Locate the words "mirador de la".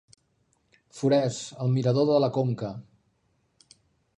1.75-2.31